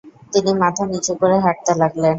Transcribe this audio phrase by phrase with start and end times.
[0.33, 2.09] তিনি মাথা নিচু করে হাঁটতে লাগলেন।